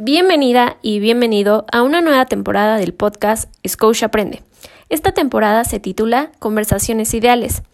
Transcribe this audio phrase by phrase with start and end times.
[0.00, 4.44] Bienvenida y bienvenido a una nueva temporada del podcast Scotia Aprende.
[4.90, 7.64] Esta temporada se titula Conversaciones Ideales.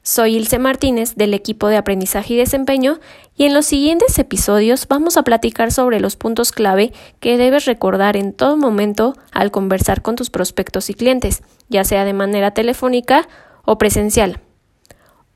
[0.00, 2.98] Soy Ilse Martínez del equipo de aprendizaje y desempeño
[3.36, 8.16] y en los siguientes episodios vamos a platicar sobre los puntos clave que debes recordar
[8.16, 13.28] en todo momento al conversar con tus prospectos y clientes, ya sea de manera telefónica
[13.66, 14.40] o presencial.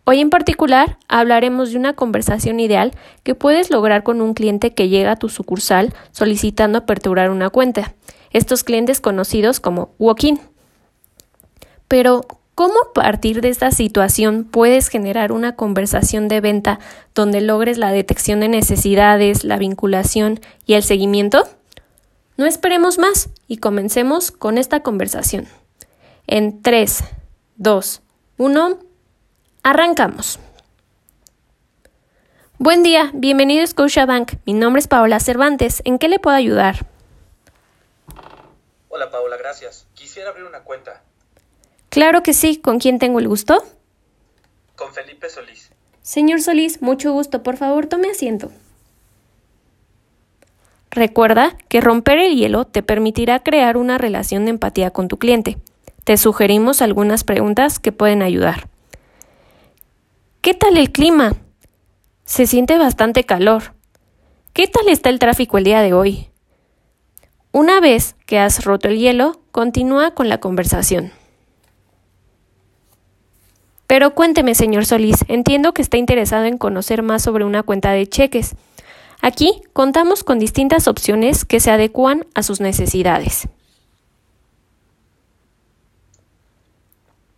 [0.04, 2.92] Hoy en particular hablaremos de una conversación ideal
[3.22, 7.94] que puedes lograr con un cliente que llega a tu sucursal solicitando aperturar una cuenta.
[8.30, 10.40] Estos clientes conocidos como walk-in.
[11.86, 12.22] Pero,
[12.54, 16.78] ¿cómo a partir de esta situación puedes generar una conversación de venta
[17.14, 21.48] donde logres la detección de necesidades, la vinculación y el seguimiento?
[22.36, 25.46] No esperemos más y comencemos con esta conversación.
[26.26, 27.04] En 3,
[27.56, 28.02] 2,
[28.38, 28.89] 1.
[29.62, 30.38] Arrancamos.
[32.56, 34.32] Buen día, bienvenido a Scotiabank.
[34.46, 35.82] Mi nombre es Paola Cervantes.
[35.84, 36.86] ¿En qué le puedo ayudar?
[38.88, 39.86] Hola Paola, gracias.
[39.92, 41.02] Quisiera abrir una cuenta.
[41.90, 42.56] Claro que sí.
[42.56, 43.62] ¿Con quién tengo el gusto?
[44.76, 45.70] Con Felipe Solís.
[46.00, 47.42] Señor Solís, mucho gusto.
[47.42, 48.50] Por favor, tome asiento.
[50.90, 55.58] Recuerda que romper el hielo te permitirá crear una relación de empatía con tu cliente.
[56.04, 58.69] Te sugerimos algunas preguntas que pueden ayudar.
[60.40, 61.36] ¿Qué tal el clima?
[62.24, 63.74] Se siente bastante calor.
[64.54, 66.30] ¿Qué tal está el tráfico el día de hoy?
[67.52, 71.12] Una vez que has roto el hielo, continúa con la conversación.
[73.86, 78.06] Pero cuénteme, señor Solís, entiendo que está interesado en conocer más sobre una cuenta de
[78.06, 78.54] cheques.
[79.20, 83.46] Aquí contamos con distintas opciones que se adecuan a sus necesidades.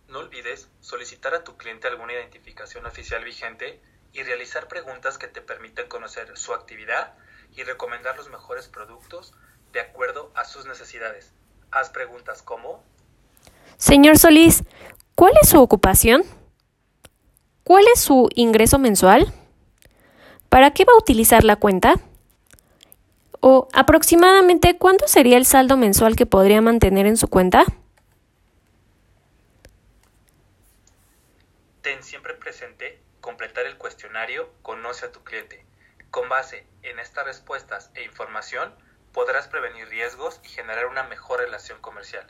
[0.07, 3.81] No olvides solicitar a tu cliente alguna identificación oficial vigente
[4.13, 7.15] y realizar preguntas que te permitan conocer su actividad
[7.55, 9.33] y recomendar los mejores productos
[9.71, 11.31] de acuerdo a sus necesidades.
[11.71, 12.83] Haz preguntas como...
[13.77, 14.65] Señor Solís,
[15.15, 16.21] ¿cuál es su ocupación?
[17.63, 19.33] ¿Cuál es su ingreso mensual?
[20.47, 21.95] ¿Para qué va a utilizar la cuenta?
[23.39, 27.65] ¿O aproximadamente cuánto sería el saldo mensual que podría mantener en su cuenta?
[31.83, 35.65] Ten siempre presente completar el cuestionario Conoce a tu cliente.
[36.11, 38.73] Con base en estas respuestas e información
[39.11, 42.25] podrás prevenir riesgos y generar una mejor relación comercial.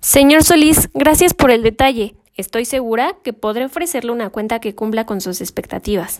[0.00, 2.16] Señor Solís, gracias por el detalle.
[2.36, 6.18] Estoy segura que podré ofrecerle una cuenta que cumpla con sus expectativas.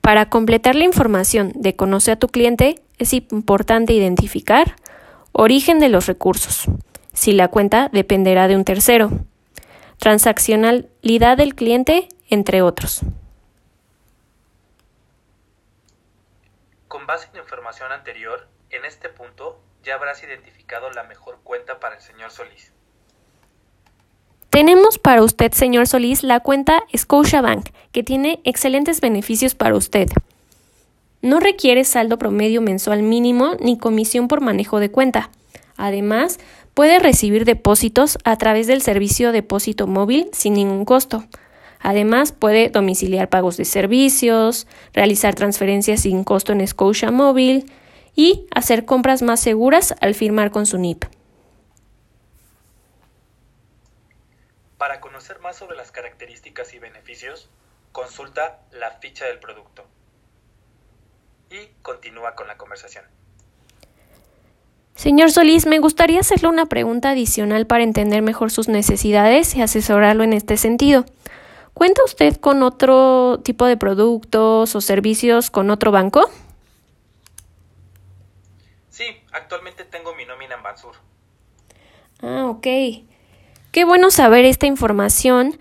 [0.00, 4.76] Para completar la información de Conoce a tu cliente, es importante identificar
[5.32, 6.64] origen de los recursos,
[7.14, 9.10] si la cuenta dependerá de un tercero,
[9.98, 13.00] transaccionalidad del cliente, entre otros.
[16.88, 21.96] Con base en información anterior, en este punto ya habrás identificado la mejor cuenta para
[21.96, 22.72] el señor Solís.
[24.50, 30.08] Tenemos para usted, señor Solís, la cuenta Scotiabank, que tiene excelentes beneficios para usted.
[31.22, 35.30] No requiere saldo promedio mensual mínimo ni comisión por manejo de cuenta.
[35.76, 36.38] Además,
[36.74, 41.24] Puede recibir depósitos a través del servicio depósito móvil sin ningún costo.
[41.78, 47.70] Además, puede domiciliar pagos de servicios, realizar transferencias sin costo en Scotia Móvil
[48.16, 51.04] y hacer compras más seguras al firmar con su NIP.
[54.76, 57.50] Para conocer más sobre las características y beneficios,
[57.92, 59.84] consulta la ficha del producto
[61.50, 63.04] y continúa con la conversación.
[65.04, 70.24] Señor Solís, me gustaría hacerle una pregunta adicional para entender mejor sus necesidades y asesorarlo
[70.24, 71.04] en este sentido.
[71.74, 76.30] ¿Cuenta usted con otro tipo de productos o servicios con otro banco?
[78.88, 80.94] Sí, actualmente tengo mi nómina en Bansur.
[82.22, 82.66] Ah, ok.
[83.72, 85.58] Qué bueno saber esta información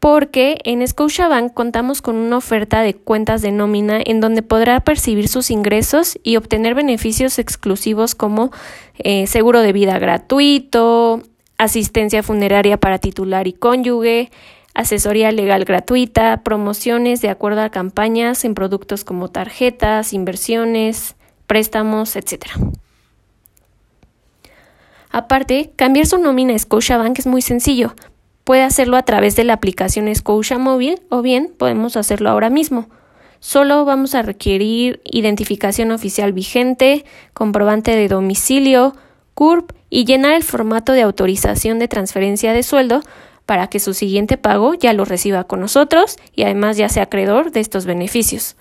[0.00, 5.28] porque en Scotiabank contamos con una oferta de cuentas de nómina en donde podrá percibir
[5.28, 8.52] sus ingresos y obtener beneficios exclusivos como
[8.98, 11.22] eh, seguro de vida gratuito,
[11.56, 14.30] asistencia funeraria para titular y cónyuge,
[14.74, 21.16] asesoría legal gratuita, promociones de acuerdo a campañas en productos como tarjetas, inversiones,
[21.48, 22.46] préstamos, etc.
[25.10, 27.94] Aparte, cambiar su nómina a Scotiabank es muy sencillo.
[28.48, 32.88] Puede hacerlo a través de la aplicación Scotia Móvil o bien podemos hacerlo ahora mismo.
[33.40, 37.04] Solo vamos a requerir identificación oficial vigente,
[37.34, 38.96] comprobante de domicilio,
[39.34, 43.02] CURP y llenar el formato de autorización de transferencia de sueldo
[43.44, 47.52] para que su siguiente pago ya lo reciba con nosotros y además ya sea acreedor
[47.52, 48.56] de estos beneficios.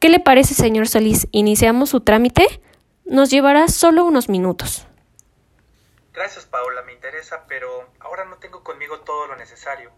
[0.00, 1.28] ¿Qué le parece, señor Solís?
[1.30, 2.48] ¿Iniciamos su trámite?
[3.04, 4.88] Nos llevará solo unos minutos.
[6.12, 9.90] Gracias, Paula, me interesa, pero ahora no tengo conmigo todo lo necesario.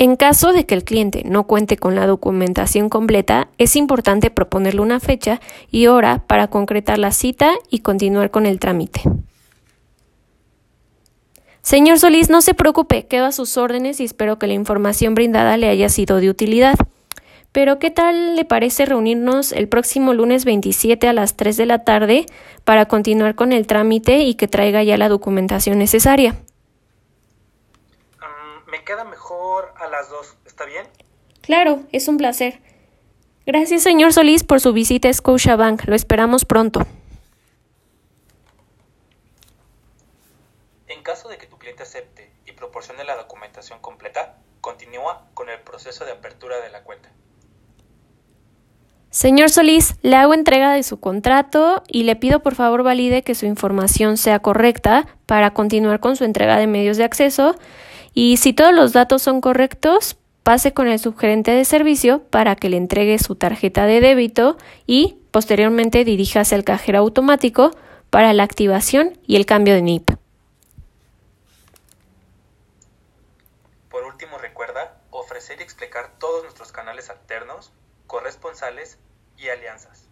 [0.00, 4.80] En caso de que el cliente no cuente con la documentación completa, es importante proponerle
[4.80, 5.40] una fecha
[5.70, 9.02] y hora para concretar la cita y continuar con el trámite.
[11.62, 15.56] Señor Solís, no se preocupe, quedo a sus órdenes y espero que la información brindada
[15.56, 16.76] le haya sido de utilidad.
[17.52, 21.84] Pero ¿qué tal le parece reunirnos el próximo lunes 27 a las 3 de la
[21.84, 22.26] tarde
[22.64, 26.36] para continuar con el trámite y que traiga ya la documentación necesaria?
[28.70, 30.86] me queda mejor a las 2, ¿está bien?
[31.40, 32.60] Claro, es un placer.
[33.46, 35.84] Gracias, señor Solís, por su visita a Scotiabank.
[35.86, 36.86] Lo esperamos pronto.
[40.86, 45.60] En caso de que tu cliente acepte y proporcione la documentación completa, continúa con el
[45.60, 47.10] proceso de apertura de la cuenta.
[49.10, 53.34] Señor Solís, le hago entrega de su contrato y le pido por favor valide que
[53.34, 57.54] su información sea correcta para continuar con su entrega de medios de acceso
[58.12, 62.68] y si todos los datos son correctos, pase con el subgerente de servicio para que
[62.68, 67.70] le entregue su tarjeta de débito y posteriormente diríjase al cajero automático
[68.10, 70.10] para la activación y el cambio de NIP.
[73.90, 77.72] Por último, recuerda ofrecer y explicar todos nuestros canales alternos,
[78.08, 78.98] corresponsales
[79.36, 80.06] y alianzas.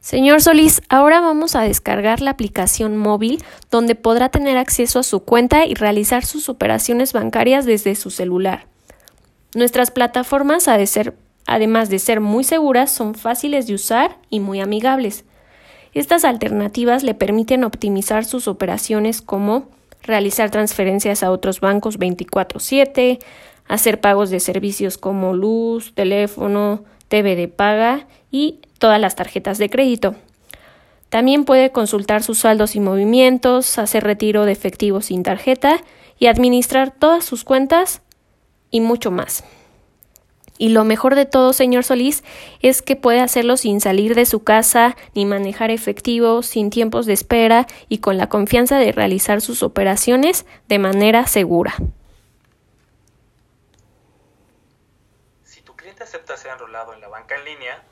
[0.00, 5.20] Señor Solís, ahora vamos a descargar la aplicación móvil donde podrá tener acceso a su
[5.20, 8.66] cuenta y realizar sus operaciones bancarias desde su celular.
[9.54, 10.68] Nuestras plataformas,
[11.46, 15.24] además de ser muy seguras, son fáciles de usar y muy amigables.
[15.94, 19.68] Estas alternativas le permiten optimizar sus operaciones como
[20.02, 23.18] realizar transferencias a otros bancos 24/7,
[23.68, 29.70] hacer pagos de servicios como luz, teléfono, TV de paga y todas las tarjetas de
[29.70, 30.16] crédito.
[31.08, 35.80] También puede consultar sus saldos y movimientos, hacer retiro de efectivo sin tarjeta
[36.18, 38.02] y administrar todas sus cuentas
[38.70, 39.44] y mucho más.
[40.58, 42.24] Y lo mejor de todo, señor Solís,
[42.60, 47.12] es que puede hacerlo sin salir de su casa ni manejar efectivo, sin tiempos de
[47.12, 51.76] espera y con la confianza de realizar sus operaciones de manera segura.
[55.44, 57.82] Si tu cliente acepta ser enrolado en la banca en línea,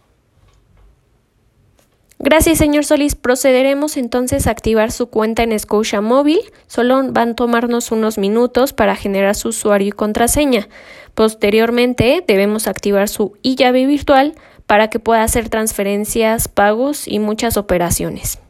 [2.19, 3.15] Gracias, señor Solís.
[3.15, 6.41] Procederemos entonces a activar su cuenta en Scotia Móvil.
[6.67, 10.67] Solo van a tomarnos unos minutos para generar su usuario y contraseña.
[11.15, 14.35] Posteriormente, debemos activar su llave virtual
[14.67, 18.41] para que pueda hacer transferencias, pagos y muchas operaciones.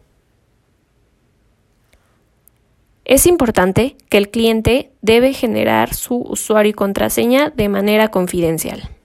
[3.04, 8.95] Es importante que el cliente debe generar su usuario y contraseña de manera confidencial.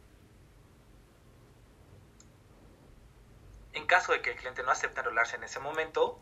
[3.92, 6.18] Caso de que el cliente no acepte en ese momento,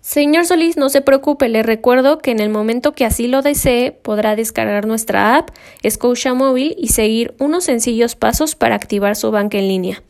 [0.00, 3.92] Señor Solís, no se preocupe, le recuerdo que en el momento que así lo desee
[3.92, 5.50] podrá descargar nuestra app
[5.88, 10.02] Scotia Móvil y seguir unos sencillos pasos para activar su banca en línea.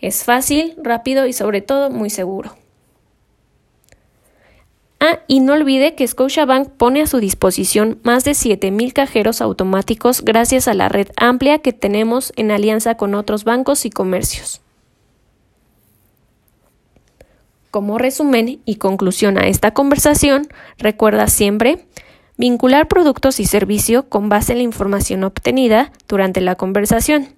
[0.00, 2.56] Es fácil, rápido y sobre todo muy seguro.
[5.00, 10.22] Ah, y no olvide que Scotiabank pone a su disposición más de 7.000 cajeros automáticos
[10.22, 14.60] gracias a la red amplia que tenemos en alianza con otros bancos y comercios.
[17.70, 20.48] Como resumen y conclusión a esta conversación,
[20.78, 21.86] recuerda siempre
[22.38, 27.34] vincular productos y servicio con base en la información obtenida durante la conversación.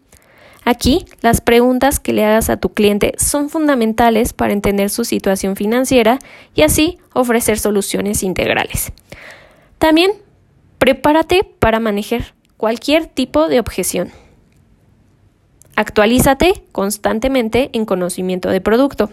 [0.65, 5.57] Aquí, las preguntas que le hagas a tu cliente son fundamentales para entender su situación
[5.57, 6.19] financiera
[6.55, 8.93] y así ofrecer soluciones integrales.
[9.79, 10.13] También,
[10.79, 14.11] prepárate para manejar cualquier tipo de objeción.
[15.77, 19.11] Actualízate constantemente en conocimiento de producto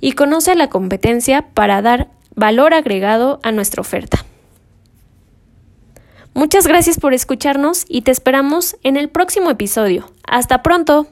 [0.00, 4.24] y conoce la competencia para dar valor agregado a nuestra oferta.
[6.32, 10.10] Muchas gracias por escucharnos y te esperamos en el próximo episodio.
[10.24, 11.08] Hasta pronto.